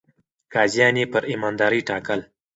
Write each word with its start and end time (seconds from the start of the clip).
قاضيان 0.53 0.95
يې 1.01 1.05
پر 1.13 1.23
ايماندارۍ 1.31 1.81
ټاکل. 1.89 2.19